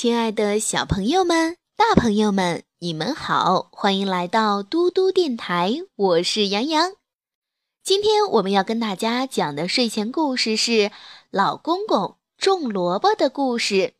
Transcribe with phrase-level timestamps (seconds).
[0.00, 6.92] 亲爱的小朋友们、大朋友们，你们好，欢迎来到嘟嘟电台，我是杨洋。
[7.82, 10.92] 今天我们要跟大家讲的睡前故事是
[11.32, 13.94] 老公公种萝卜的故事。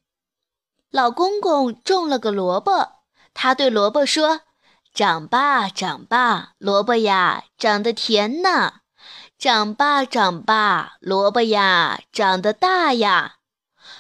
[0.93, 2.93] 老公公种了个萝卜，
[3.35, 4.43] 他对萝卜说
[4.95, 8.83] ：“长吧，长吧，萝卜呀，长得甜呐！
[9.37, 13.38] 长吧，长吧，萝卜呀，长得大呀！”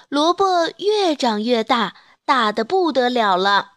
[0.08, 1.94] 萝卜越长越大，
[2.24, 3.72] 大的不得了了。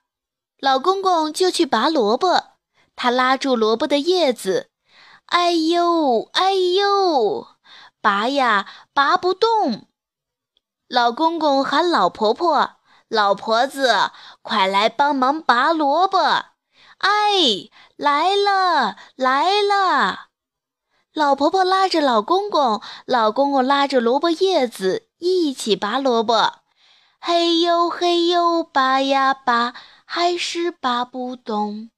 [0.59, 2.51] 老公公就去拔萝卜，
[2.95, 4.69] 他拉住萝卜的叶子，
[5.25, 7.47] 哎呦哎呦，
[8.01, 9.87] 拔呀拔不动。
[10.87, 12.75] 老公公喊老婆婆
[13.09, 14.11] ：“老婆子，
[14.41, 16.17] 快来帮忙拔萝卜！”
[16.99, 20.27] 哎，来了来了。
[21.13, 25.09] 老婆婆拉着老公公，老公公拉着萝卜叶子。
[25.23, 26.51] 一起拔萝卜，
[27.19, 31.91] 嘿呦嘿呦，拔呀拔，还是拔不动。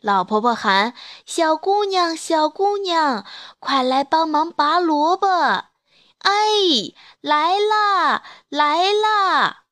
[0.00, 0.94] 老婆婆喊
[1.26, 3.26] ：“小姑娘，小姑娘，
[3.58, 5.26] 快来帮忙拔萝卜！”
[6.22, 6.32] 哎，
[7.20, 9.64] 来啦，来啦！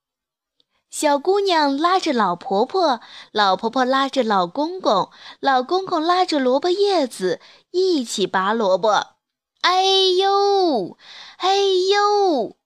[0.90, 9.14] 小姑娘拉着老婆婆，老婆婆拉着老公公，老公公拉着萝卜叶子，一起拔萝卜。
[9.60, 9.84] 哎
[10.18, 10.98] 呦，
[11.36, 11.56] 哎
[11.92, 12.56] 呦！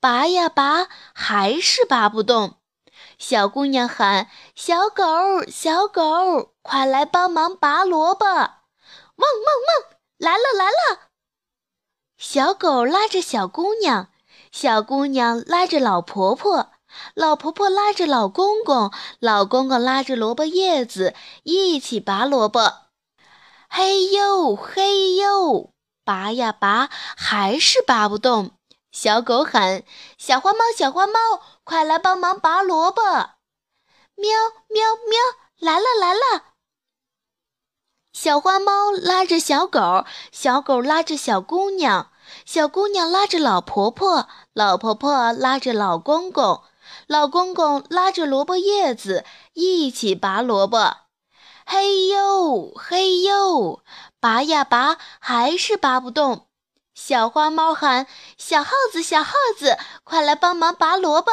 [0.00, 2.54] 拔呀拔，还是拔不动。
[3.18, 5.04] 小姑娘喊：“小狗，
[5.50, 8.36] 小狗，快来帮忙拔萝卜！”汪
[9.16, 11.08] 汪汪，来了来了！
[12.16, 14.08] 小狗拉着小姑娘，
[14.52, 16.70] 小姑娘拉着老婆婆，
[17.14, 22.86] 老婆婆拉着老公公，老公公拉着萝卜叶子，一起拔萝卜。
[23.68, 25.72] 嘿呦嘿呦，
[26.04, 28.52] 拔呀拔，还是拔不动。
[29.00, 29.84] 小狗喊
[30.18, 31.20] ：“小花猫，小花猫，
[31.62, 33.00] 快来帮忙拔萝卜！”
[34.18, 34.28] 喵
[34.66, 35.20] 喵喵，
[35.60, 36.46] 来了来了！
[38.12, 42.10] 小花猫拉着小狗，小狗拉着小姑娘，
[42.44, 46.64] 小姑娘拉着老婆婆，老婆婆拉着老公公，
[47.06, 50.96] 老公公拉着萝卜叶子，一起拔萝卜。
[51.64, 53.80] 嘿呦嘿呦，
[54.18, 56.47] 拔呀拔，还是拔不动。
[57.00, 61.30] 小花猫喊：“小耗子，小耗子，快来帮忙拔萝卜！”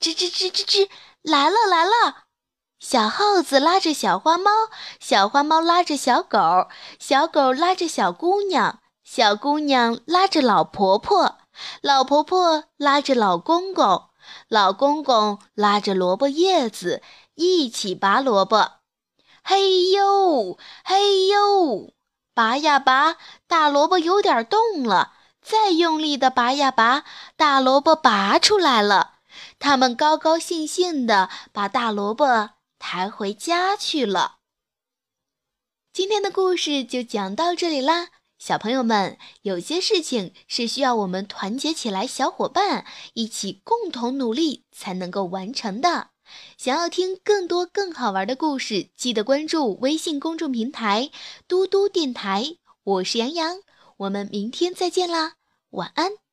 [0.00, 0.88] 吱吱吱吱吱，
[1.20, 2.24] 来了来了！
[2.78, 4.50] 小耗子拉着小花猫，
[4.98, 6.68] 小花猫拉着小狗，
[6.98, 11.36] 小狗拉着小姑娘，小姑娘拉着老婆婆，
[11.82, 14.08] 老婆婆拉着老公公，
[14.48, 17.02] 老公公拉着萝卜叶子，
[17.34, 18.72] 一起拔萝卜。
[19.44, 21.92] 嘿呦，嘿呦！
[22.36, 23.16] 拔呀拔，
[23.46, 25.14] 大萝卜有点动了。
[25.40, 27.04] 再用力的拔呀拔，
[27.34, 29.20] 大萝卜拔出来了。
[29.58, 34.40] 他们高高兴兴的把大萝卜抬回家去了。
[35.94, 38.08] 今天的故事就讲到这里啦，
[38.38, 46.10] 小朋友们，有些事情是需要我们团结起来，小伙伴一起共同努力才能够完成的。
[46.56, 51.10] 想要听更多更好玩的故事，记得关注微信公众平台
[51.48, 52.56] “嘟嘟电台”。
[52.84, 53.58] 我是杨洋，
[53.96, 55.34] 我们明天再见啦，
[55.70, 56.25] 晚安。